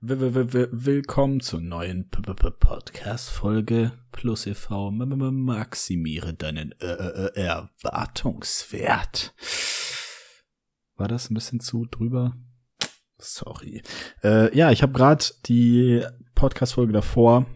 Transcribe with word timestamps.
Willkommen 0.00 1.40
zur 1.40 1.60
neuen 1.60 2.08
Podcast-Folge 2.08 3.98
Plus 4.12 4.46
e.V. 4.46 4.92
Maximiere 4.92 6.34
deinen 6.34 6.70
äh, 6.80 6.86
äh, 6.86 7.32
äh, 7.34 7.42
Erwartungswert. 7.42 9.34
War 10.94 11.08
das 11.08 11.28
ein 11.28 11.34
bisschen 11.34 11.58
zu 11.58 11.84
drüber? 11.86 12.36
Sorry. 13.16 13.82
Äh, 14.22 14.56
ja, 14.56 14.70
ich 14.70 14.82
habe 14.82 14.92
gerade 14.92 15.24
die 15.46 16.04
Podcast-Folge 16.36 16.92
davor 16.92 17.46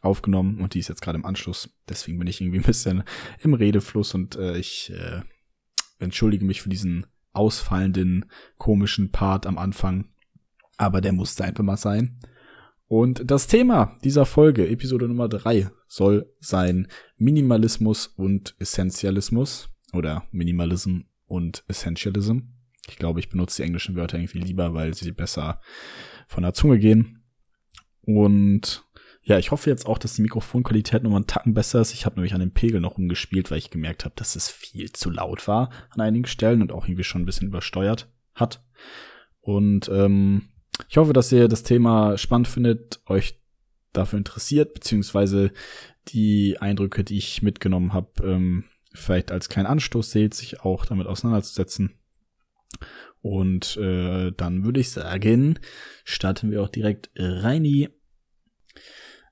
aufgenommen 0.00 0.60
und 0.60 0.74
die 0.74 0.78
ist 0.78 0.86
jetzt 0.86 1.02
gerade 1.02 1.18
im 1.18 1.26
Anschluss. 1.26 1.70
Deswegen 1.88 2.20
bin 2.20 2.28
ich 2.28 2.40
irgendwie 2.40 2.60
ein 2.60 2.66
bisschen 2.66 3.02
im 3.40 3.52
Redefluss 3.52 4.14
und 4.14 4.36
äh, 4.36 4.56
ich 4.58 4.92
äh, 4.92 5.22
entschuldige 5.98 6.44
mich 6.44 6.62
für 6.62 6.68
diesen 6.68 7.06
ausfallenden 7.32 8.30
komischen 8.58 9.10
Part 9.10 9.44
am 9.44 9.58
Anfang 9.58 10.13
aber 10.76 11.00
der 11.00 11.12
musste 11.12 11.44
einfach 11.44 11.64
mal 11.64 11.76
sein. 11.76 12.18
Und 12.86 13.30
das 13.30 13.46
Thema 13.46 13.96
dieser 14.04 14.26
Folge, 14.26 14.68
Episode 14.68 15.08
Nummer 15.08 15.28
drei, 15.28 15.70
soll 15.88 16.30
sein 16.40 16.88
Minimalismus 17.16 18.06
und 18.06 18.54
Essentialismus 18.58 19.70
oder 19.92 20.24
Minimalism 20.30 21.00
und 21.26 21.64
Essentialism. 21.66 22.38
Ich 22.88 22.96
glaube, 22.96 23.20
ich 23.20 23.30
benutze 23.30 23.62
die 23.62 23.66
englischen 23.66 23.96
Wörter 23.96 24.18
irgendwie 24.18 24.40
lieber, 24.40 24.74
weil 24.74 24.94
sie 24.94 25.12
besser 25.12 25.60
von 26.28 26.42
der 26.42 26.52
Zunge 26.52 26.78
gehen. 26.78 27.24
Und 28.02 28.84
ja, 29.22 29.38
ich 29.38 29.50
hoffe 29.50 29.70
jetzt 29.70 29.86
auch, 29.86 29.96
dass 29.96 30.14
die 30.14 30.22
Mikrofonqualität 30.22 31.02
nochmal 31.02 31.18
einen 31.18 31.26
Tacken 31.26 31.54
besser 31.54 31.80
ist. 31.80 31.94
Ich 31.94 32.04
habe 32.04 32.16
nämlich 32.16 32.34
an 32.34 32.40
dem 32.40 32.52
Pegel 32.52 32.80
noch 32.80 32.98
umgespielt, 32.98 33.50
weil 33.50 33.58
ich 33.58 33.70
gemerkt 33.70 34.04
habe, 34.04 34.14
dass 34.16 34.36
es 34.36 34.50
viel 34.50 34.92
zu 34.92 35.08
laut 35.08 35.48
war 35.48 35.70
an 35.90 36.02
einigen 36.02 36.26
Stellen 36.26 36.60
und 36.60 36.72
auch 36.72 36.84
irgendwie 36.84 37.04
schon 37.04 37.22
ein 37.22 37.26
bisschen 37.26 37.48
übersteuert 37.48 38.12
hat. 38.34 38.62
Und 39.40 39.88
ähm, 39.88 40.50
ich 40.88 40.96
hoffe, 40.96 41.12
dass 41.12 41.32
ihr 41.32 41.48
das 41.48 41.62
Thema 41.62 42.18
spannend 42.18 42.48
findet, 42.48 43.00
euch 43.06 43.40
dafür 43.92 44.18
interessiert, 44.18 44.74
beziehungsweise 44.74 45.52
die 46.08 46.58
Eindrücke, 46.58 47.04
die 47.04 47.18
ich 47.18 47.42
mitgenommen 47.42 47.92
habe, 47.92 48.10
ähm, 48.24 48.64
vielleicht 48.92 49.32
als 49.32 49.48
kleinen 49.48 49.66
Anstoß 49.66 50.10
seht, 50.10 50.34
sich 50.34 50.60
auch 50.60 50.86
damit 50.86 51.06
auseinanderzusetzen. 51.06 51.98
Und 53.20 53.76
äh, 53.78 54.32
dann 54.36 54.64
würde 54.64 54.80
ich 54.80 54.90
sagen, 54.90 55.58
starten 56.04 56.50
wir 56.50 56.62
auch 56.62 56.68
direkt 56.68 57.10
rein. 57.16 57.88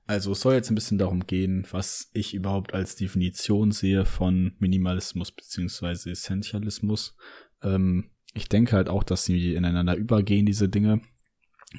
Also 0.05 0.31
es 0.31 0.41
soll 0.41 0.55
jetzt 0.55 0.69
ein 0.71 0.75
bisschen 0.75 0.97
darum 0.97 1.27
gehen, 1.27 1.65
was 1.71 2.09
ich 2.13 2.33
überhaupt 2.33 2.73
als 2.73 2.95
Definition 2.95 3.71
sehe 3.71 4.05
von 4.05 4.55
Minimalismus 4.59 5.31
beziehungsweise 5.31 6.11
Essentialismus. 6.11 7.15
Ähm, 7.61 8.11
ich 8.33 8.49
denke 8.49 8.75
halt 8.75 8.89
auch, 8.89 9.03
dass 9.03 9.25
sie 9.25 9.53
ineinander 9.53 9.95
übergehen, 9.95 10.45
diese 10.45 10.67
Dinge. 10.67 11.01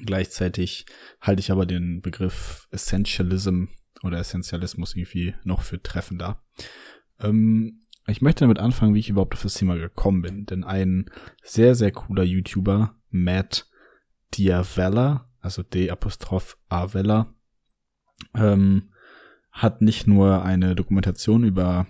Gleichzeitig 0.03 0.85
halte 1.21 1.39
ich 1.39 1.51
aber 1.51 1.65
den 1.65 2.01
Begriff 2.01 2.67
Essentialism 2.71 3.65
oder 4.03 4.19
Essentialismus 4.19 4.95
irgendwie 4.95 5.35
noch 5.43 5.61
für 5.61 5.81
treffender. 5.81 6.43
Ähm, 7.19 7.81
ich 8.07 8.21
möchte 8.21 8.41
damit 8.41 8.59
anfangen, 8.59 8.93
wie 8.93 8.99
ich 8.99 9.09
überhaupt 9.09 9.33
auf 9.33 9.43
das 9.43 9.55
Thema 9.55 9.75
gekommen 9.75 10.21
bin. 10.21 10.45
Denn 10.45 10.63
ein 10.63 11.09
sehr, 11.43 11.75
sehr 11.75 11.91
cooler 11.91 12.23
YouTuber, 12.23 12.95
Matt 13.09 13.67
Diavella, 14.33 15.29
also 15.39 15.63
D-Apostroph-A-Vella, 15.63 17.33
ähm, 18.35 18.91
hat 19.51 19.81
nicht 19.81 20.05
nur 20.05 20.43
eine 20.43 20.75
Dokumentation 20.75 21.43
über 21.43 21.87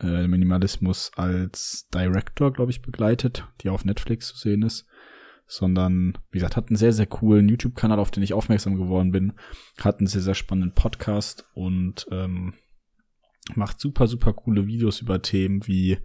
äh, 0.00 0.26
Minimalismus 0.26 1.12
als 1.16 1.88
Director, 1.94 2.52
glaube 2.52 2.70
ich, 2.70 2.82
begleitet, 2.82 3.46
die 3.60 3.70
auf 3.70 3.84
Netflix 3.84 4.28
zu 4.28 4.36
sehen 4.36 4.62
ist, 4.62 4.86
sondern, 5.46 6.18
wie 6.30 6.38
gesagt, 6.38 6.56
hat 6.56 6.68
einen 6.68 6.76
sehr, 6.76 6.92
sehr 6.92 7.06
coolen 7.06 7.48
YouTube-Kanal, 7.48 7.98
auf 7.98 8.10
den 8.10 8.22
ich 8.22 8.34
aufmerksam 8.34 8.76
geworden 8.76 9.12
bin, 9.12 9.34
hat 9.80 9.98
einen 9.98 10.08
sehr, 10.08 10.22
sehr 10.22 10.34
spannenden 10.34 10.74
Podcast 10.74 11.46
und 11.54 12.06
ähm, 12.10 12.54
macht 13.54 13.80
super, 13.80 14.08
super 14.08 14.32
coole 14.32 14.66
Videos 14.66 15.00
über 15.00 15.22
Themen 15.22 15.66
wie 15.66 15.98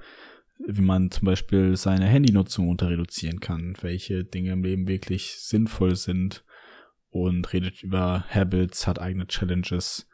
wie 0.67 0.81
man 0.81 1.11
zum 1.11 1.25
Beispiel 1.25 1.75
seine 1.75 2.05
Handynutzung 2.05 2.69
unter 2.69 2.89
reduzieren 2.89 3.39
kann, 3.39 3.75
welche 3.81 4.23
Dinge 4.23 4.51
im 4.51 4.63
Leben 4.63 4.87
wirklich 4.87 5.37
sinnvoll 5.39 5.95
sind 5.95 6.43
und 7.09 7.51
redet 7.53 7.83
über 7.83 8.25
Habits, 8.29 8.87
hat 8.87 8.99
eigene 8.99 9.27
Challenges, 9.27 10.07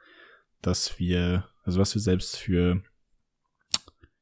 dass 0.61 0.99
wir, 0.99 1.49
also 1.63 1.79
was 1.79 1.93
wir 1.95 2.01
selbst 2.01 2.37
für 2.37 2.81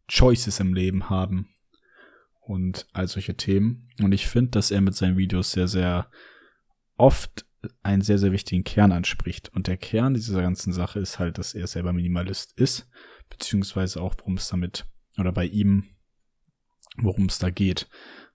Choices 0.07 0.59
im 0.59 0.73
Leben 0.73 1.09
haben 1.09 1.49
und 2.45 2.88
all 2.94 3.07
solche 3.07 3.35
Themen. 3.35 3.89
Und 4.01 4.13
ich 4.13 4.28
finde, 4.28 4.51
dass 4.51 4.72
er 4.72 4.81
mit 4.81 4.95
seinen 4.95 5.17
Videos 5.17 5.51
sehr, 5.51 5.67
sehr 5.67 6.09
oft 6.97 7.45
einen 7.81 8.01
sehr, 8.01 8.19
sehr 8.19 8.31
wichtigen 8.31 8.63
Kern 8.63 8.91
anspricht. 8.91 9.50
Und 9.53 9.67
der 9.67 9.78
Kern 9.78 10.13
dieser 10.13 10.41
ganzen 10.41 10.72
Sache 10.72 11.00
ist 11.00 11.19
halt, 11.19 11.38
dass 11.38 11.55
er 11.55 11.67
selber 11.67 11.94
Minimalist 11.94 12.53
ist, 12.57 12.88
beziehungsweise 13.29 14.01
auch, 14.01 14.16
worum 14.19 14.35
es 14.35 14.47
damit, 14.47 14.85
oder 15.17 15.31
bei 15.31 15.45
ihm, 15.45 15.85
worum 16.97 17.25
es 17.25 17.39
da 17.39 17.50
geht. 17.50 17.88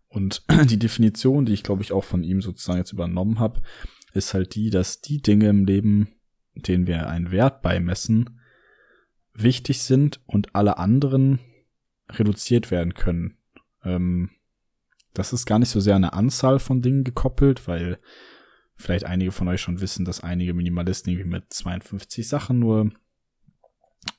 Und 0.09 0.43
die 0.65 0.79
Definition, 0.79 1.47
die 1.47 1.53
ich 1.53 1.63
glaube 1.63 1.83
ich 1.83 1.93
auch 1.93 2.05
von 2.05 2.25
ihm 2.25 2.43
sozusagen 2.43 2.79
jetzt 2.79 2.93
übernommen 2.93 3.39
habe, 3.39 3.63
ist 4.13 4.35
halt 4.35 4.57
die, 4.57 4.71
dass 4.71 5.01
die 5.01 5.23
Dinge 5.23 5.49
im 5.49 5.65
Leben, 5.65 6.09
denen 6.55 6.89
wir 6.89 7.09
einen 7.09 7.31
Wert 7.31 7.63
beimessen, 7.63 8.41
wichtig 9.33 9.83
sind 9.83 10.21
und 10.27 10.55
alle 10.57 10.79
anderen 10.79 11.39
reduziert 12.11 12.73
werden 12.73 12.95
können. 12.95 13.37
Ähm, 13.85 14.31
das 15.15 15.33
ist 15.33 15.47
gar 15.47 15.59
nicht 15.59 15.71
so 15.71 15.81
sehr 15.81 15.97
an 15.97 16.05
eine 16.05 16.13
Anzahl 16.13 16.59
von 16.59 16.83
Dingen 16.83 17.05
gekoppelt, 17.05 17.67
weil 17.67 17.99
vielleicht 18.77 19.05
einige 19.05 19.33
von 19.33 19.49
euch 19.49 19.61
schon 19.61 19.81
wissen, 19.81 20.05
dass 20.05 20.23
einige 20.23 20.55
Minimalisten 20.55 21.13
irgendwie 21.13 21.31
mit 21.31 21.53
52 21.53 22.27
Sachen 22.27 22.59
nur 22.59 22.91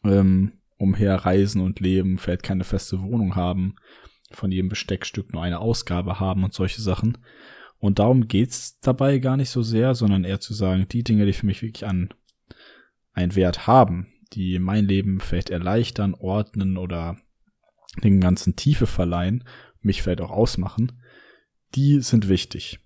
ähm, 0.04 0.54
umherreisen 0.78 1.62
und 1.62 1.80
leben, 1.80 2.18
vielleicht 2.18 2.44
keine 2.44 2.64
feste 2.64 3.02
Wohnung 3.02 3.36
haben, 3.36 3.76
von 4.32 4.52
jedem 4.52 4.70
Besteckstück 4.70 5.34
nur 5.34 5.44
eine 5.44 5.60
Ausgabe 5.60 6.20
haben 6.20 6.44
und 6.44 6.54
solche 6.54 6.82
Sachen. 6.82 7.18
Und 7.80 8.00
darum 8.00 8.28
geht's 8.28 8.80
dabei 8.80 9.18
gar 9.18 9.38
nicht 9.38 9.50
so 9.50 9.64
sehr, 9.64 9.96
sondern 9.96 10.24
eher 10.24 10.40
zu 10.40 10.54
sagen, 10.54 10.88
die 10.90 11.04
Dinge, 11.04 11.26
die 11.26 11.34
für 11.34 11.46
mich 11.46 11.62
wirklich 11.62 11.86
an 11.86 12.14
einen 13.14 13.36
Wert 13.36 13.68
haben, 13.68 14.08
die 14.34 14.60
mein 14.60 14.86
Leben 14.86 15.20
vielleicht 15.20 15.50
erleichtern, 15.50 16.14
ordnen 16.14 16.78
oder 16.78 17.18
den 18.04 18.22
ganzen 18.22 18.56
Tiefe 18.56 18.88
verleihen, 18.88 19.44
mich 19.82 20.02
vielleicht 20.02 20.22
auch 20.22 20.32
ausmachen, 20.32 21.02
die 21.76 22.02
sind 22.02 22.30
wichtig. 22.30 22.80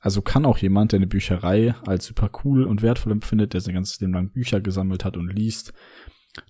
Also 0.00 0.20
kann 0.20 0.44
auch 0.44 0.58
jemand, 0.58 0.92
der 0.92 0.98
eine 0.98 1.06
Bücherei 1.06 1.74
als 1.86 2.06
super 2.06 2.30
cool 2.44 2.64
und 2.64 2.82
wertvoll 2.82 3.12
empfindet, 3.12 3.54
der 3.54 3.60
sein 3.60 3.74
ganzes 3.74 4.00
Leben 4.00 4.12
lang 4.12 4.30
Bücher 4.30 4.60
gesammelt 4.60 5.04
hat 5.04 5.16
und 5.16 5.28
liest, 5.28 5.72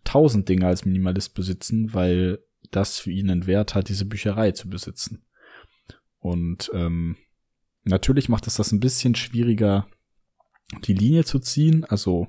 tausend 0.05 0.49
Dinge 0.49 0.67
als 0.67 0.85
Minimalist 0.85 1.35
besitzen, 1.35 1.93
weil 1.93 2.39
das 2.71 2.99
für 2.99 3.11
ihn 3.11 3.31
einen 3.31 3.47
Wert 3.47 3.75
hat, 3.75 3.89
diese 3.89 4.07
Bücherei 4.07 4.53
zu 4.53 4.71
besitzen. 4.71 5.27
Und 6.19 6.71
ähm, 6.73 7.17
natürlich 7.85 8.29
macht 8.29 8.47
es 8.47 8.55
das 8.55 8.73
ein 8.73 8.81
bisschen 8.81 9.15
schwieriger, 9.15 9.87
die 10.85 10.95
Linie 10.95 11.25
zu 11.25 11.39
ziehen. 11.39 11.85
Also 11.85 12.29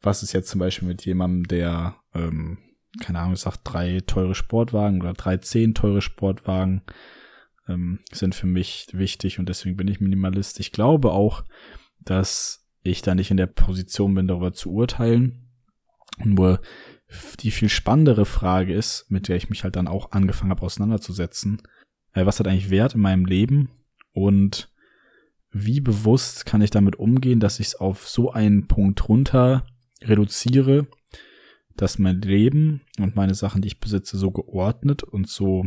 was 0.00 0.22
ist 0.22 0.32
jetzt 0.32 0.48
zum 0.48 0.58
Beispiel 0.58 0.88
mit 0.88 1.04
jemandem, 1.04 1.46
der 1.46 1.96
ähm, 2.14 2.58
keine 3.00 3.20
Ahnung, 3.20 3.34
ich 3.34 3.40
sag 3.40 3.56
drei 3.58 4.00
teure 4.00 4.34
Sportwagen 4.34 5.00
oder 5.00 5.14
drei 5.14 5.38
zehn 5.38 5.74
teure 5.74 6.02
Sportwagen 6.02 6.82
ähm, 7.68 8.00
sind 8.12 8.34
für 8.34 8.46
mich 8.46 8.88
wichtig 8.92 9.38
und 9.38 9.48
deswegen 9.48 9.76
bin 9.76 9.88
ich 9.88 10.00
Minimalist. 10.00 10.60
Ich 10.60 10.72
glaube 10.72 11.12
auch, 11.12 11.44
dass 12.00 12.66
ich 12.82 13.02
da 13.02 13.14
nicht 13.14 13.30
in 13.30 13.36
der 13.36 13.46
Position 13.46 14.14
bin, 14.14 14.26
darüber 14.26 14.52
zu 14.52 14.72
urteilen. 14.72 15.48
Nur 16.18 16.60
die 17.40 17.50
viel 17.50 17.68
spannendere 17.68 18.24
Frage 18.24 18.74
ist, 18.74 19.10
mit 19.10 19.28
der 19.28 19.36
ich 19.36 19.50
mich 19.50 19.64
halt 19.64 19.76
dann 19.76 19.88
auch 19.88 20.12
angefangen 20.12 20.50
habe 20.50 20.62
auseinanderzusetzen, 20.62 21.62
äh, 22.12 22.26
was 22.26 22.38
hat 22.38 22.46
eigentlich 22.46 22.70
Wert 22.70 22.94
in 22.94 23.00
meinem 23.00 23.24
Leben 23.24 23.70
und 24.12 24.70
wie 25.50 25.80
bewusst 25.80 26.46
kann 26.46 26.62
ich 26.62 26.70
damit 26.70 26.96
umgehen, 26.96 27.40
dass 27.40 27.60
ich 27.60 27.68
es 27.68 27.74
auf 27.74 28.08
so 28.08 28.32
einen 28.32 28.68
Punkt 28.68 29.08
runter 29.08 29.66
reduziere, 30.02 30.86
dass 31.76 31.98
mein 31.98 32.20
Leben 32.20 32.82
und 32.98 33.16
meine 33.16 33.34
Sachen, 33.34 33.62
die 33.62 33.68
ich 33.68 33.80
besitze, 33.80 34.16
so 34.16 34.30
geordnet 34.30 35.02
und 35.02 35.28
so 35.28 35.66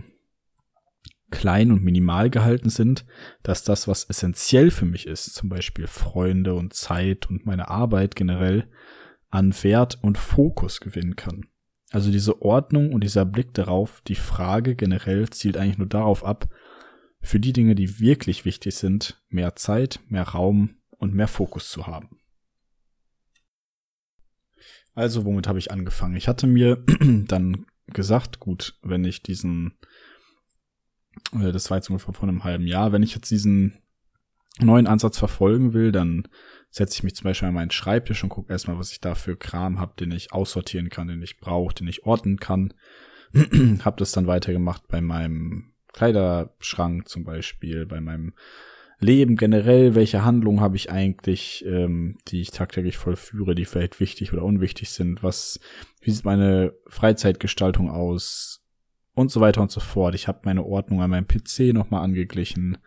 klein 1.32 1.72
und 1.72 1.84
minimal 1.84 2.30
gehalten 2.30 2.70
sind, 2.70 3.06
dass 3.44 3.64
das, 3.64 3.88
was 3.88 4.06
essentiell 4.06 4.72
für 4.72 4.86
mich 4.86 5.08
ist, 5.08 5.34
zum 5.34 5.50
Beispiel 5.50 5.88
Freunde 5.88 6.54
und 6.54 6.74
Zeit 6.74 7.30
und 7.30 7.46
meine 7.46 7.70
Arbeit 7.70 8.16
generell, 8.16 8.70
an 9.30 9.54
Wert 9.64 10.00
und 10.02 10.18
Fokus 10.18 10.80
gewinnen 10.80 11.16
kann. 11.16 11.48
Also 11.92 12.12
diese 12.12 12.42
Ordnung 12.42 12.94
und 12.94 13.04
dieser 13.04 13.26
Blick 13.26 13.54
darauf, 13.54 14.02
die 14.08 14.16
Frage 14.16 14.76
generell 14.76 15.30
zielt 15.30 15.58
eigentlich 15.58 15.78
nur 15.78 15.88
darauf 15.88 16.24
ab, 16.24 16.50
für 17.22 17.40
die 17.40 17.54
Dinge, 17.54 17.76
die 17.76 18.00
wirklich 18.00 18.46
wichtig 18.46 18.76
sind, 18.76 19.22
mehr 19.30 19.56
Zeit, 19.56 20.00
mehr 20.08 20.24
Raum 20.24 20.76
und 20.92 21.14
mehr 21.14 21.28
Fokus 21.28 21.70
zu 21.70 21.88
haben. 21.88 22.20
Also, 24.96 25.26
womit 25.26 25.48
habe 25.48 25.60
ich 25.60 25.72
angefangen? 25.72 26.16
Ich 26.16 26.28
hatte 26.28 26.48
mir 26.48 26.84
dann 27.28 27.66
gesagt, 27.88 28.40
gut, 28.40 28.80
wenn 28.82 29.04
ich 29.04 29.22
diesen, 29.22 29.78
äh, 31.34 31.52
das 31.52 31.70
war 31.70 31.78
jetzt 31.78 31.90
ungefähr 31.90 32.14
vor 32.14 32.28
einem 32.28 32.44
halben 32.44 32.66
Jahr, 32.66 32.92
wenn 32.92 33.04
ich 33.04 33.14
jetzt 33.14 33.30
diesen 33.30 33.78
neuen 34.60 34.88
Ansatz 34.88 35.20
verfolgen 35.20 35.74
will, 35.74 35.92
dann 35.92 36.28
setze 36.70 36.96
ich 36.96 37.04
mich 37.04 37.16
zum 37.16 37.26
Beispiel 37.26 37.50
an 37.50 37.54
meinen 37.54 37.72
Schreibtisch 37.72 38.24
und 38.24 38.30
gucke 38.30 38.52
erstmal, 38.52 38.80
was 38.80 38.92
ich 38.92 39.02
da 39.02 39.16
für 39.16 39.36
Kram 39.36 39.80
habe, 39.80 39.94
den 40.00 40.12
ich 40.12 40.32
aussortieren 40.32 40.90
kann, 40.90 41.08
den 41.08 41.22
ich 41.22 41.38
brauche, 41.40 41.76
den 41.76 41.88
ich 41.88 42.06
ordnen 42.06 42.38
kann. 42.38 42.74
habe 43.34 43.98
das 43.98 44.14
dann 44.14 44.28
weitergemacht 44.28 44.88
bei 44.88 45.02
meinem 45.02 45.74
Kleiderschrank 45.92 47.10
zum 47.10 47.24
Beispiel, 47.26 47.86
bei 47.86 48.00
meinem 48.00 48.34
Leben 49.00 49.36
generell, 49.36 49.96
welche 49.96 50.24
Handlungen 50.24 50.62
habe 50.62 50.78
ich 50.78 50.92
eigentlich, 50.92 51.66
ähm, 51.68 52.18
die 52.28 52.42
ich 52.42 52.52
tagtäglich 52.52 52.98
vollführe, 52.98 53.56
die 53.56 53.66
vielleicht 53.66 54.00
wichtig 54.00 54.32
oder 54.32 54.44
unwichtig 54.44 54.90
sind, 54.90 55.22
was, 55.22 55.60
wie 56.02 56.12
sieht 56.12 56.26
meine 56.26 56.74
Freizeitgestaltung 56.88 57.90
aus 57.90 58.64
und 59.14 59.32
so 59.32 59.42
weiter 59.42 59.62
und 59.62 59.72
so 59.72 59.80
fort. 59.80 60.16
Ich 60.16 60.28
habe 60.28 60.42
meine 60.44 60.64
Ordnung 60.64 61.02
an 61.02 61.10
meinem 61.10 61.28
PC 61.28 61.74
nochmal 61.74 62.04
angeglichen, 62.04 62.78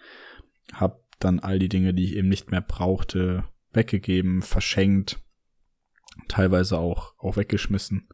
habe 0.72 1.00
dann 1.18 1.40
all 1.40 1.58
die 1.58 1.68
Dinge, 1.68 1.94
die 1.94 2.04
ich 2.04 2.16
eben 2.16 2.28
nicht 2.28 2.50
mehr 2.50 2.60
brauchte, 2.60 3.44
weggegeben, 3.72 4.42
verschenkt, 4.42 5.20
teilweise 6.26 6.78
auch, 6.78 7.14
auch 7.18 7.36
weggeschmissen 7.36 8.08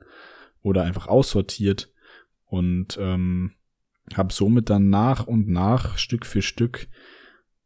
oder 0.62 0.82
einfach 0.82 1.06
aussortiert 1.06 1.92
und 2.46 2.98
ähm, 3.00 3.52
habe 4.14 4.32
somit 4.32 4.68
dann 4.68 4.90
nach 4.90 5.26
und 5.26 5.48
nach, 5.48 5.96
Stück 5.98 6.26
für 6.26 6.42
Stück, 6.42 6.88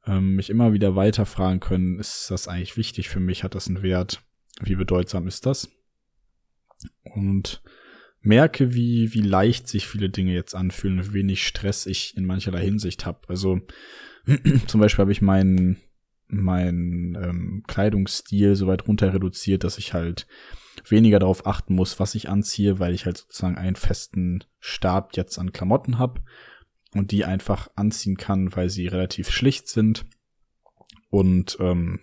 ähm, 0.09 0.35
mich 0.35 0.51
immer 0.51 0.73
wieder 0.73 0.97
weiter 0.97 1.27
fragen 1.27 1.61
können, 1.61 1.99
ist 1.99 2.31
das 2.31 2.49
eigentlich 2.49 2.77
wichtig 2.77 3.09
für 3.09 3.21
mich, 3.21 3.45
hat 3.45 3.55
das 3.55 3.69
einen 3.69 3.83
Wert, 3.83 4.23
wie 4.61 4.75
bedeutsam 4.75 5.29
ist 5.29 5.47
das? 5.47 5.69
Und 7.03 7.63
merke, 8.21 8.75
wie, 8.75 9.13
wie 9.15 9.21
leicht 9.21 9.69
sich 9.69 9.87
viele 9.87 10.11
Dinge 10.11 10.33
jetzt 10.33 10.55
anfühlen, 10.55 11.05
wie 11.11 11.15
wenig 11.15 11.47
Stress 11.47 11.87
ich 11.87 12.17
in 12.17 12.27
mancherlei 12.27 12.65
Hinsicht 12.65 13.07
habe. 13.07 13.21
Also 13.29 13.61
zum 14.67 14.81
Beispiel 14.81 15.03
habe 15.03 15.13
ich 15.13 15.23
meinen 15.23 15.79
mein 16.31 17.17
ähm, 17.23 17.63
Kleidungsstil 17.67 18.55
so 18.55 18.67
weit 18.67 18.87
runter 18.87 19.15
reduziert, 19.15 19.65
dass 19.65 19.79
ich 19.79 19.95
halt 19.95 20.27
weniger 20.87 21.19
darauf 21.19 21.47
achten 21.47 21.75
muss, 21.75 21.99
was 22.01 22.15
ich 22.15 22.29
anziehe, 22.29 22.79
weil 22.79 22.95
ich 22.95 23.07
halt 23.07 23.17
sozusagen 23.17 23.57
einen 23.57 23.77
festen 23.77 24.45
Stab 24.61 25.17
jetzt 25.17 25.39
an 25.39 25.53
Klamotten 25.53 25.99
habe 25.99 26.21
und 26.95 27.11
die 27.11 27.25
einfach 27.25 27.69
anziehen 27.77 28.17
kann, 28.17 28.55
weil 28.55 28.71
sie 28.71 28.87
relativ 28.87 29.31
schlicht 29.31 29.69
sind 29.69 30.07
und 31.11 31.57
ähm, 31.61 32.01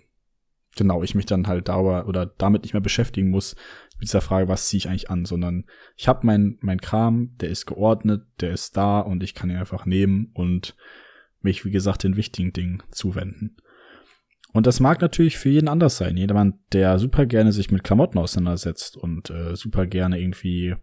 genau 0.75 1.03
ich 1.03 1.15
mich 1.15 1.25
dann 1.25 1.47
halt 1.47 1.69
dauer 1.69 2.07
oder 2.07 2.25
damit 2.25 2.63
nicht 2.63 2.73
mehr 2.73 2.81
beschäftigen 2.81 3.29
muss 3.29 3.55
mit 3.97 4.09
dieser 4.09 4.21
Frage, 4.21 4.47
was 4.47 4.67
ziehe 4.67 4.79
ich 4.79 4.89
eigentlich 4.89 5.09
an, 5.09 5.25
sondern 5.25 5.65
ich 5.95 6.07
habe 6.07 6.25
mein 6.25 6.57
mein 6.61 6.81
Kram, 6.81 7.35
der 7.39 7.49
ist 7.49 7.65
geordnet, 7.65 8.23
der 8.41 8.51
ist 8.51 8.75
da 8.75 8.99
und 8.99 9.23
ich 9.23 9.33
kann 9.33 9.49
ihn 9.49 9.57
einfach 9.57 9.85
nehmen 9.85 10.31
und 10.33 10.75
mich 11.41 11.63
wie 11.63 11.71
gesagt 11.71 12.03
den 12.03 12.17
wichtigen 12.17 12.53
Dingen 12.53 12.83
zuwenden. 12.91 13.57
Und 14.55 14.67
das 14.67 14.79
mag 14.79 15.01
natürlich 15.01 15.37
für 15.37 15.49
jeden 15.49 15.67
anders 15.67 15.97
sein. 15.97 16.15
Jedermann, 16.15 16.59
der 16.71 16.97
super 16.97 17.25
gerne 17.25 17.51
sich 17.51 17.71
mit 17.71 17.83
Klamotten 17.83 18.17
auseinandersetzt 18.17 18.95
und 18.95 19.29
äh, 19.29 19.53
super 19.53 19.85
gerne 19.85 20.17
irgendwie, 20.17 20.75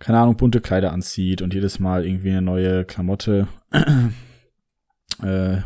keine 0.00 0.18
Ahnung, 0.18 0.36
bunte 0.36 0.60
Kleider 0.60 0.92
anzieht 0.92 1.42
und 1.42 1.54
jedes 1.54 1.78
Mal 1.78 2.06
irgendwie 2.06 2.30
eine 2.30 2.42
neue 2.42 2.84
Klamotte 2.84 3.46
äh, 5.22 5.58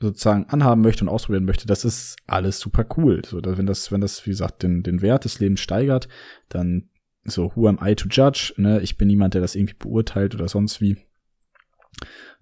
sozusagen 0.00 0.46
anhaben 0.48 0.80
möchte 0.80 1.04
und 1.04 1.08
ausprobieren 1.08 1.44
möchte, 1.44 1.66
das 1.66 1.84
ist 1.84 2.16
alles 2.26 2.60
super 2.60 2.86
cool. 2.96 3.22
So, 3.26 3.40
wenn 3.42 3.66
das, 3.66 3.90
wenn 3.90 4.00
das, 4.00 4.24
wie 4.26 4.30
gesagt, 4.30 4.62
den, 4.62 4.82
den 4.82 5.02
Wert 5.02 5.24
des 5.24 5.40
Lebens 5.40 5.60
steigert, 5.60 6.08
dann 6.48 6.88
so, 7.24 7.52
who 7.54 7.66
am 7.66 7.78
I 7.82 7.94
to 7.94 8.08
judge? 8.08 8.54
Ne? 8.56 8.80
Ich 8.80 8.96
bin 8.96 9.08
niemand, 9.08 9.34
der 9.34 9.40
das 9.40 9.54
irgendwie 9.54 9.76
beurteilt 9.78 10.34
oder 10.34 10.48
sonst 10.48 10.80
wie. 10.80 10.98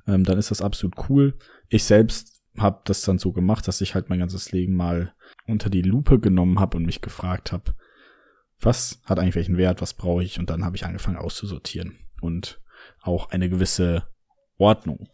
Ähm, 0.06 0.25
dann 0.25 0.38
ist 0.38 0.50
das 0.50 0.61
absolut 0.61 1.08
cool. 1.08 1.38
Ich 1.69 1.85
selbst 1.85 2.43
habe 2.58 2.82
das 2.85 3.02
dann 3.02 3.19
so 3.19 3.32
gemacht, 3.32 3.67
dass 3.69 3.81
ich 3.81 3.94
halt 3.94 4.11
mein 4.11 4.19
ganzes 4.19 4.52
Leben 4.52 4.75
mal 4.75 5.14
unter 5.46 5.70
die 5.70 5.82
Lupe 5.82 6.19
genommen 6.19 6.58
habe 6.58 6.76
und 6.76 6.85
mich 6.85 7.00
gefragt 7.00 7.52
habe, 7.52 7.75
was 8.62 9.00
hat 9.05 9.19
eigentlich 9.19 9.35
welchen 9.35 9.59
Wert, 9.59 9.82
was 9.82 9.94
brauche 9.94 10.23
ich? 10.23 10.38
Und 10.38 10.50
dann 10.50 10.64
habe 10.64 10.76
ich 10.76 10.85
angefangen 10.85 11.17
auszusortieren 11.17 11.99
und 12.20 12.61
auch 13.00 13.31
eine 13.31 13.49
gewisse 13.49 14.06
Ordnung 14.56 15.09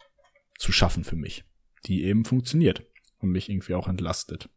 zu 0.59 0.73
schaffen 0.73 1.05
für 1.05 1.17
mich, 1.17 1.45
die 1.87 2.05
eben 2.05 2.25
funktioniert 2.25 2.85
und 3.19 3.31
mich 3.31 3.49
irgendwie 3.49 3.75
auch 3.75 3.89
entlastet. 3.89 4.49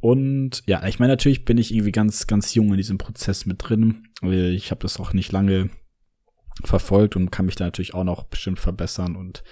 Und 0.00 0.62
ja, 0.66 0.86
ich 0.86 0.98
meine, 0.98 1.12
natürlich 1.12 1.44
bin 1.44 1.58
ich 1.58 1.72
irgendwie 1.72 1.92
ganz, 1.92 2.26
ganz 2.26 2.54
jung 2.54 2.70
in 2.70 2.76
diesem 2.76 2.98
Prozess 2.98 3.46
mit 3.46 3.58
drin. 3.62 4.08
Ich 4.22 4.70
habe 4.70 4.82
das 4.82 5.00
auch 5.00 5.12
nicht 5.12 5.32
lange 5.32 5.70
verfolgt 6.64 7.16
und 7.16 7.30
kann 7.30 7.46
mich 7.46 7.56
da 7.56 7.64
natürlich 7.64 7.94
auch 7.94 8.04
noch 8.04 8.24
bestimmt 8.24 8.60
verbessern 8.60 9.16
und 9.16 9.42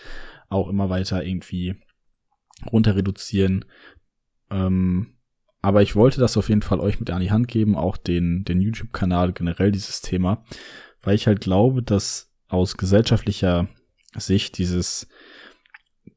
auch 0.49 0.69
immer 0.69 0.91
weiter 0.91 1.25
irgendwie 1.25 1.77
runter 2.71 2.97
reduzieren. 2.97 3.65
Ähm, 4.51 5.17
aber 5.65 5.81
ich 5.81 5.97
wollte 5.97 6.21
das 6.21 6.37
auf 6.37 6.51
jeden 6.51 6.61
Fall 6.61 6.79
euch 6.79 7.01
mit 7.01 7.11
an 7.11 7.23
die 7.23 7.31
Hand 7.31 7.49
geben, 7.49 7.75
auch 7.75 7.97
den, 7.97 8.45
den 8.45 8.61
YouTube-Kanal 8.61 9.33
generell 9.33 9.73
dieses 9.73 10.03
Thema, 10.03 10.45
weil 11.03 11.15
ich 11.15 11.27
halt 11.27 11.41
glaube, 11.41 11.83
dass 11.83 12.31
aus 12.49 12.77
gesellschaftlicher 12.77 13.69
Sicht 14.15 14.59
dieses 14.59 15.09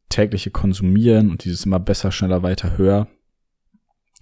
tägliche 0.09 0.51
Konsumieren 0.51 1.31
und 1.31 1.45
dieses 1.45 1.65
immer 1.65 1.79
besser, 1.79 2.11
schneller, 2.11 2.44
weiter, 2.44 2.77
höher 2.77 3.07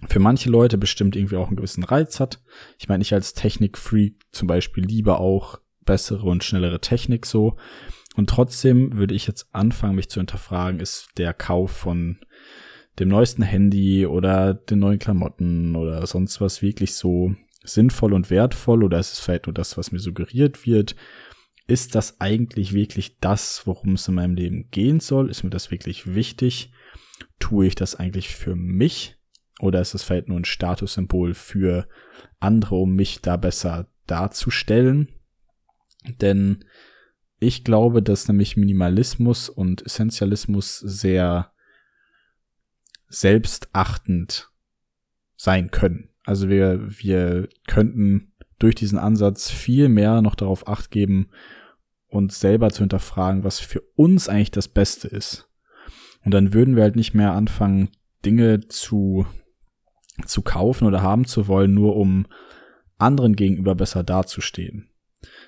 für 0.08 0.20
manche 0.20 0.48
Leute 0.48 0.78
bestimmt 0.78 1.16
irgendwie 1.16 1.36
auch 1.36 1.48
einen 1.48 1.56
gewissen 1.56 1.82
Reiz 1.82 2.20
hat. 2.20 2.40
Ich 2.78 2.88
meine, 2.88 3.02
ich 3.02 3.12
als 3.12 3.34
Technikfreak 3.34 4.14
zum 4.30 4.46
Beispiel 4.46 4.84
liebe 4.84 5.18
auch 5.18 5.58
bessere 5.84 6.26
und 6.28 6.44
schnellere 6.44 6.80
Technik 6.80 7.26
so. 7.26 7.56
Und 8.14 8.30
trotzdem 8.30 8.96
würde 8.96 9.14
ich 9.14 9.26
jetzt 9.26 9.48
anfangen, 9.52 9.96
mich 9.96 10.08
zu 10.08 10.20
hinterfragen, 10.20 10.80
ist 10.80 11.08
der 11.16 11.34
Kauf 11.34 11.72
von 11.72 12.18
dem 12.98 13.08
neuesten 13.08 13.42
Handy 13.42 14.06
oder 14.06 14.54
den 14.54 14.78
neuen 14.78 14.98
Klamotten 14.98 15.76
oder 15.76 16.06
sonst 16.06 16.40
was 16.40 16.62
wirklich 16.62 16.94
so 16.94 17.34
sinnvoll 17.62 18.12
und 18.12 18.30
wertvoll 18.30 18.82
oder 18.82 18.98
ist 18.98 19.12
es 19.12 19.20
vielleicht 19.20 19.46
nur 19.46 19.54
das, 19.54 19.76
was 19.76 19.92
mir 19.92 19.98
suggeriert 19.98 20.66
wird? 20.66 20.96
Ist 21.66 21.94
das 21.94 22.20
eigentlich 22.20 22.72
wirklich 22.72 23.18
das, 23.18 23.66
worum 23.66 23.94
es 23.94 24.06
in 24.08 24.14
meinem 24.14 24.36
Leben 24.36 24.70
gehen 24.70 25.00
soll? 25.00 25.30
Ist 25.30 25.42
mir 25.42 25.50
das 25.50 25.70
wirklich 25.70 26.14
wichtig? 26.14 26.72
Tue 27.38 27.66
ich 27.66 27.74
das 27.74 27.96
eigentlich 27.96 28.28
für 28.28 28.54
mich? 28.54 29.16
Oder 29.60 29.80
ist 29.80 29.94
es 29.94 30.04
vielleicht 30.04 30.28
nur 30.28 30.38
ein 30.38 30.44
Statussymbol 30.44 31.34
für 31.34 31.88
andere, 32.38 32.76
um 32.76 32.94
mich 32.94 33.20
da 33.20 33.36
besser 33.36 33.88
darzustellen? 34.06 35.08
Denn 36.20 36.64
ich 37.40 37.64
glaube, 37.64 38.02
dass 38.02 38.28
nämlich 38.28 38.56
Minimalismus 38.56 39.48
und 39.48 39.84
Essentialismus 39.84 40.78
sehr 40.78 41.52
selbstachtend 43.08 44.50
sein 45.36 45.70
können. 45.70 46.10
Also 46.24 46.48
wir, 46.48 46.80
wir 47.00 47.48
könnten 47.66 48.32
durch 48.58 48.74
diesen 48.74 48.98
Ansatz 48.98 49.50
viel 49.50 49.88
mehr 49.88 50.22
noch 50.22 50.34
darauf 50.34 50.66
acht 50.66 50.90
geben, 50.90 51.28
uns 52.08 52.40
selber 52.40 52.70
zu 52.70 52.80
hinterfragen, 52.80 53.44
was 53.44 53.60
für 53.60 53.80
uns 53.94 54.28
eigentlich 54.28 54.50
das 54.50 54.68
Beste 54.68 55.08
ist. 55.08 55.48
Und 56.24 56.32
dann 56.32 56.52
würden 56.54 56.74
wir 56.74 56.82
halt 56.82 56.96
nicht 56.96 57.14
mehr 57.14 57.32
anfangen, 57.32 57.90
Dinge 58.24 58.66
zu, 58.68 59.26
zu 60.24 60.42
kaufen 60.42 60.86
oder 60.86 61.02
haben 61.02 61.26
zu 61.26 61.46
wollen, 61.46 61.74
nur 61.74 61.96
um 61.96 62.26
anderen 62.98 63.36
gegenüber 63.36 63.74
besser 63.74 64.02
dazustehen. 64.02 64.88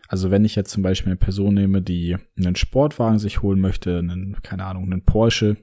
Also 0.06 0.30
wenn 0.30 0.44
ich 0.44 0.54
jetzt 0.54 0.70
zum 0.70 0.82
Beispiel 0.82 1.10
eine 1.10 1.18
Person 1.18 1.54
nehme, 1.54 1.82
die 1.82 2.16
einen 2.36 2.56
Sportwagen 2.56 3.18
sich 3.18 3.42
holen 3.42 3.60
möchte, 3.60 3.98
einen, 3.98 4.40
keine 4.42 4.64
Ahnung, 4.64 4.84
einen 4.84 5.04
Porsche, 5.04 5.56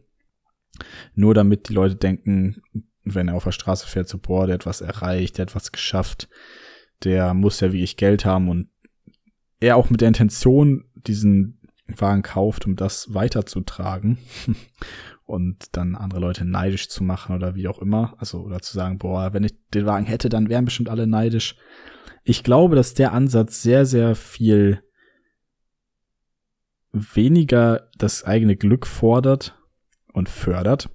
nur 1.14 1.34
damit 1.34 1.70
die 1.70 1.74
Leute 1.74 1.96
denken, 1.96 2.62
wenn 3.04 3.28
er 3.28 3.36
auf 3.36 3.44
der 3.44 3.52
Straße 3.52 3.88
fährt, 3.88 4.10
so, 4.10 4.18
boah, 4.18 4.48
der 4.48 4.56
hat 4.56 4.66
was 4.66 4.82
erreicht, 4.82 5.38
der 5.38 5.46
hat 5.46 5.56
was 5.56 5.72
geschafft, 5.72 6.28
der 7.04 7.34
muss 7.34 7.60
ja 7.60 7.72
wirklich 7.72 7.98
Geld 7.98 8.26
haben 8.26 8.50
und 8.50 8.70
er 9.60 9.78
auch 9.78 9.90
mit 9.90 10.02
der 10.02 10.08
Intention 10.08 10.86
diesen 10.96 11.60
Wagen 11.88 12.24
kauft, 12.24 12.66
um 12.66 12.76
das 12.76 13.14
weiterzutragen 13.14 14.18
und 15.26 15.76
dann 15.76 15.96
andere 15.96 16.20
Leute 16.20 16.46
neidisch 16.46 16.90
zu 16.90 17.04
machen 17.04 17.36
oder 17.36 17.56
wie 17.56 17.68
auch 17.68 17.80
immer. 17.80 18.16
Also, 18.18 18.42
oder 18.42 18.60
zu 18.60 18.74
sagen, 18.74 18.98
boah, 18.98 19.34
wenn 19.34 19.44
ich 19.44 19.54
den 19.74 19.86
Wagen 19.86 20.06
hätte, 20.06 20.30
dann 20.30 20.50
wären 20.50 20.66
bestimmt 20.66 20.90
alle 20.90 21.08
neidisch. 21.08 21.56
Ich 22.24 22.44
glaube, 22.44 22.76
dass 22.76 22.96
der 22.96 23.14
Ansatz 23.14 23.62
sehr, 23.62 23.86
sehr 23.86 24.16
viel 24.16 24.82
weniger 26.92 27.90
das 27.98 28.24
eigene 28.24 28.56
Glück 28.56 28.88
fordert 28.88 29.56
und 30.16 30.30
fördert, 30.30 30.90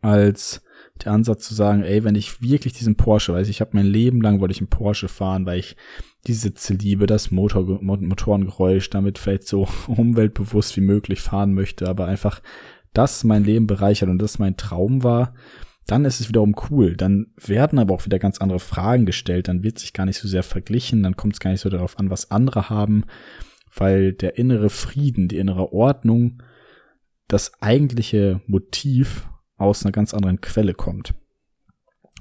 als 0.00 0.62
der 1.04 1.12
Ansatz 1.12 1.46
zu 1.46 1.54
sagen, 1.54 1.82
ey, 1.82 2.04
wenn 2.04 2.14
ich 2.14 2.40
wirklich 2.40 2.72
diesen 2.72 2.96
Porsche, 2.96 3.34
weiß 3.34 3.48
ich 3.48 3.60
habe 3.60 3.72
mein 3.74 3.86
Leben 3.86 4.20
lang 4.20 4.40
wollte 4.40 4.52
ich 4.52 4.60
einen 4.60 4.70
Porsche 4.70 5.08
fahren, 5.08 5.44
weil 5.44 5.58
ich 5.58 5.76
die 6.26 6.32
Sitze 6.32 6.74
liebe, 6.74 7.06
das 7.06 7.30
Motor, 7.30 7.82
Motorengeräusch, 7.82 8.90
damit 8.90 9.18
vielleicht 9.18 9.46
so 9.46 9.68
umweltbewusst 9.86 10.76
wie 10.76 10.82
möglich 10.82 11.20
fahren 11.20 11.52
möchte, 11.54 11.88
aber 11.88 12.06
einfach 12.06 12.40
das 12.94 13.24
mein 13.24 13.44
Leben 13.44 13.66
bereichert 13.66 14.08
und 14.08 14.18
das 14.18 14.38
mein 14.38 14.56
Traum 14.56 15.04
war, 15.04 15.34
dann 15.86 16.04
ist 16.04 16.18
es 16.18 16.28
wiederum 16.28 16.56
cool. 16.70 16.96
Dann 16.96 17.28
werden 17.36 17.78
aber 17.78 17.94
auch 17.94 18.06
wieder 18.06 18.18
ganz 18.18 18.38
andere 18.38 18.58
Fragen 18.58 19.06
gestellt. 19.06 19.48
Dann 19.48 19.62
wird 19.62 19.78
sich 19.78 19.92
gar 19.92 20.06
nicht 20.06 20.18
so 20.18 20.26
sehr 20.26 20.42
verglichen. 20.42 21.02
Dann 21.02 21.16
kommt 21.16 21.34
es 21.34 21.40
gar 21.40 21.50
nicht 21.50 21.60
so 21.60 21.68
darauf 21.68 21.98
an, 21.98 22.10
was 22.10 22.30
andere 22.30 22.70
haben, 22.70 23.04
weil 23.74 24.12
der 24.12 24.36
innere 24.36 24.70
Frieden, 24.70 25.28
die 25.28 25.36
innere 25.36 25.72
Ordnung, 25.72 26.42
das 27.28 27.60
eigentliche 27.60 28.40
Motiv 28.46 29.28
aus 29.56 29.84
einer 29.84 29.92
ganz 29.92 30.14
anderen 30.14 30.40
Quelle 30.40 30.74
kommt. 30.74 31.14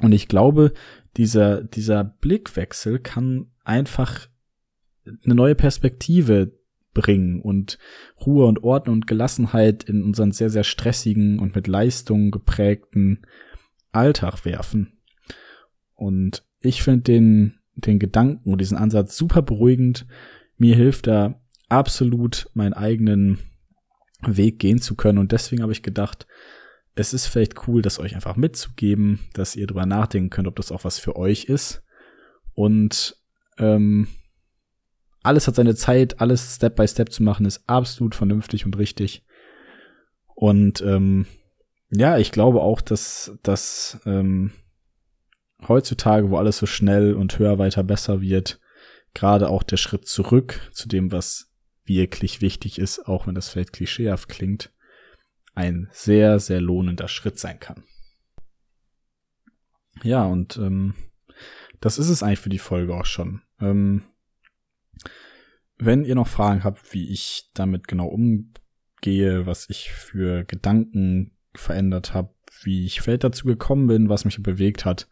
Und 0.01 0.12
ich 0.12 0.27
glaube, 0.27 0.74
dieser, 1.17 1.63
dieser 1.63 2.03
Blickwechsel 2.03 3.00
kann 3.00 3.47
einfach 3.63 4.27
eine 5.24 5.35
neue 5.35 5.55
Perspektive 5.55 6.51
bringen 6.93 7.41
und 7.41 7.77
Ruhe 8.25 8.45
und 8.45 8.63
Ordnung 8.63 8.95
und 8.95 9.07
Gelassenheit 9.07 9.83
in 9.83 10.03
unseren 10.03 10.31
sehr, 10.31 10.50
sehr 10.50 10.63
stressigen 10.63 11.39
und 11.39 11.55
mit 11.55 11.67
Leistungen 11.67 12.31
geprägten 12.31 13.21
Alltag 13.91 14.45
werfen. 14.45 14.93
Und 15.93 16.43
ich 16.59 16.81
finde 16.81 17.03
den, 17.03 17.59
den 17.75 18.00
Gedanken 18.00 18.51
und 18.51 18.59
diesen 18.59 18.77
Ansatz 18.77 19.15
super 19.15 19.41
beruhigend. 19.41 20.07
Mir 20.57 20.75
hilft 20.75 21.07
da 21.07 21.39
absolut 21.69 22.50
meinen 22.53 22.74
eigenen 22.74 23.39
Weg 24.22 24.60
gehen 24.60 24.81
zu 24.81 24.95
können. 24.95 25.17
Und 25.17 25.31
deswegen 25.31 25.62
habe 25.62 25.72
ich 25.72 25.84
gedacht, 25.84 26.27
es 26.95 27.13
ist 27.13 27.27
vielleicht 27.27 27.67
cool, 27.67 27.81
das 27.81 28.00
euch 28.00 28.15
einfach 28.15 28.36
mitzugeben, 28.36 29.19
dass 29.34 29.55
ihr 29.55 29.67
drüber 29.67 29.86
nachdenken 29.86 30.29
könnt, 30.29 30.48
ob 30.48 30.55
das 30.55 30.72
auch 30.72 30.84
was 30.84 31.00
für 31.00 31.15
euch 31.15 31.45
ist. 31.45 31.84
Und 32.53 33.17
ähm, 33.57 34.07
alles 35.24 35.48
hat 35.48 35.55
seine 35.55 35.75
Zeit, 35.75 36.22
alles 36.22 36.55
Step 36.55 36.75
by 36.75 36.88
Step 36.88 37.12
zu 37.12 37.24
machen, 37.24 37.45
ist 37.45 37.67
absolut 37.67 38.15
vernünftig 38.15 38.65
und 38.65 38.77
richtig. 38.77 39.25
Und 40.36 40.81
ähm, 40.81 41.25
ja, 41.89 42.17
ich 42.17 42.31
glaube 42.31 42.62
auch, 42.62 42.81
dass, 42.81 43.34
dass 43.43 44.00
ähm, 44.05 44.51
heutzutage, 45.67 46.29
wo 46.29 46.38
alles 46.38 46.57
so 46.57 46.65
schnell 46.65 47.13
und 47.13 47.38
höher, 47.39 47.57
weiter, 47.57 47.84
besser 47.84 48.22
wird, 48.22 48.60
gerade 49.13 49.50
auch 49.50 49.63
der 49.63 49.77
Schritt 49.77 50.07
zurück 50.07 50.69
zu 50.72 50.88
dem, 50.88 51.12
was 51.12 51.50
wirklich 51.86 52.42
wichtig 52.42 52.80
ist, 52.80 53.08
auch 53.08 53.27
wenn 53.27 53.36
das 53.36 53.50
vielleicht 53.50 53.74
klischeehaft 53.74 54.30
klingt, 54.30 54.72
ein 55.54 55.88
sehr, 55.92 56.39
sehr 56.39 56.62
lohnender 56.62 57.08
Schritt 57.08 57.39
sein 57.39 57.60
kann. 57.60 57.84
Ja, 60.04 60.25
und 60.25 60.58
ähm, 60.58 60.96
das 61.80 61.98
ist 61.98 62.10
es 62.10 62.24
eigentlich 62.24 62.39
für 62.39 62.50
die 62.50 62.60
Folge 62.60 62.96
auch 62.96 63.06
schon. 63.06 63.42
Ähm, 63.60 64.04
wenn 65.77 66.06
ihr 66.06 66.15
noch 66.15 66.27
Fragen 66.27 66.63
habt, 66.63 66.94
wie 66.94 67.10
ich 67.10 67.50
damit 67.54 67.88
genau 67.88 68.08
umgehe, 68.08 69.46
was 69.46 69.70
ich 69.70 69.92
für 69.92 70.44
Gedanken 70.44 71.38
verändert 71.54 72.13
habe, 72.13 72.34
wie 72.63 72.86
ich 72.86 73.01
vielleicht 73.01 73.24
dazu 73.24 73.46
gekommen 73.46 73.88
bin, 73.88 74.10
was 74.10 74.25
mich 74.25 74.42
bewegt 74.42 74.86
hat, 74.86 75.10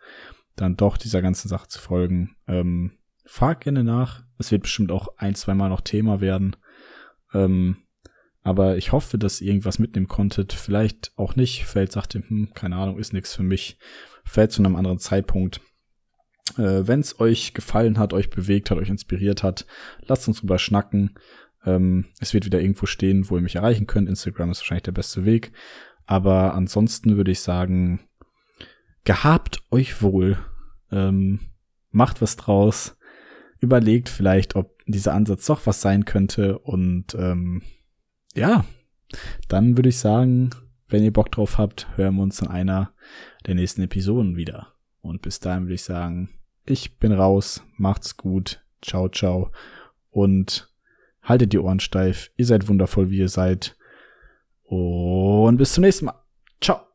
dann 0.56 0.78
doch 0.78 0.98
dieser 0.98 1.22
ganzen 1.22 1.48
Sache 1.48 1.68
zu 1.68 1.80
folgen, 1.80 2.36
ähm, 2.48 2.98
frag 3.26 3.62
gerne 3.62 3.84
nach. 3.84 4.24
Es 4.38 4.52
wird 4.52 4.64
bestimmt 4.64 4.92
auch 4.92 5.18
ein, 5.18 5.36
zwei 5.36 5.54
Mal 5.54 5.70
noch 5.70 5.82
Thema 5.82 6.22
werden. 6.22 6.56
Ähm, 7.34 7.78
aber 8.44 8.78
ich 8.78 8.92
hoffe, 8.92 9.18
dass 9.18 9.42
ihr 9.42 9.48
irgendwas 9.48 9.80
mitnehmen 9.80 10.08
konntet. 10.08 10.52
Vielleicht 10.54 11.14
auch 11.16 11.36
nicht. 11.36 11.66
Vielleicht 11.66 11.94
sagt 11.94 12.16
ihr, 12.16 12.24
hm, 12.28 12.54
keine 12.54 12.76
Ahnung, 12.76 13.00
ist 13.00 13.14
nichts 13.14 13.34
für 13.34 13.44
mich. 13.44 13.78
Vielleicht 14.26 14.52
zu 14.52 14.62
einem 14.62 14.76
anderen 14.76 15.00
Zeitpunkt. 15.00 15.62
Äh, 16.58 16.86
Wenn 16.86 17.00
es 17.00 17.20
euch 17.20 17.54
gefallen 17.54 17.98
hat, 17.98 18.14
euch 18.14 18.30
bewegt 18.30 18.70
hat, 18.70 18.78
euch 18.78 18.90
inspiriert 18.90 19.44
hat, 19.44 19.66
lasst 20.02 20.28
uns 20.28 20.42
drüber 20.42 20.60
schnacken. 20.60 21.16
Ähm, 21.66 22.06
es 22.20 22.34
wird 22.34 22.46
wieder 22.46 22.60
irgendwo 22.60 22.86
stehen, 22.86 23.30
wo 23.30 23.38
ihr 23.38 23.42
mich 23.42 23.56
erreichen 23.56 23.88
könnt. 23.88 24.10
Instagram 24.10 24.52
ist 24.52 24.60
wahrscheinlich 24.60 24.84
der 24.84 24.92
beste 24.92 25.24
Weg. 25.24 25.54
Aber 26.06 26.54
ansonsten 26.54 27.16
würde 27.16 27.32
ich 27.32 27.40
sagen, 27.40 28.02
gehabt 29.06 29.64
euch 29.72 30.02
wohl. 30.02 30.38
Ähm, 30.92 31.40
macht 31.92 32.22
was 32.22 32.36
draus. 32.36 32.98
Überlegt 33.60 34.10
vielleicht, 34.10 34.58
ob 34.58 34.73
dieser 34.86 35.14
Ansatz 35.14 35.46
doch 35.46 35.66
was 35.66 35.82
sein 35.82 36.06
könnte. 36.06 36.60
Und 36.60 37.16
ähm, 37.16 37.62
ja, 38.36 38.66
dann 39.48 39.78
würde 39.78 39.90
ich 39.90 39.98
sagen, 39.98 40.52
wenn 40.88 41.04
ihr 41.04 41.14
Bock 41.14 41.32
drauf 41.32 41.58
habt, 41.58 41.88
hören 41.98 42.16
wir 42.16 42.24
uns 42.24 42.42
in 42.42 42.48
einer 42.48 42.94
der 43.46 43.56
nächsten 43.56 43.82
Episoden 43.82 44.36
wieder. 44.36 44.74
Und 45.02 45.22
bis 45.22 45.40
dahin 45.40 45.64
würde 45.64 45.76
ich 45.76 45.84
sagen, 45.84 46.30
ich 46.66 46.98
bin 46.98 47.12
raus, 47.12 47.64
macht's 47.78 48.16
gut, 48.16 48.64
ciao, 48.82 49.10
ciao 49.10 49.52
und 50.12 50.72
haltet 51.22 51.54
die 51.54 51.60
Ohren 51.60 51.80
steif. 51.80 52.32
Ihr 52.38 52.46
seid 52.46 52.68
wundervoll, 52.68 53.10
wie 53.10 53.18
ihr 53.18 53.30
seid. 53.30 53.76
Und 54.64 55.58
bis 55.58 55.74
zum 55.74 55.82
nächsten 55.84 56.06
Mal. 56.06 56.20
Ciao. 56.62 56.93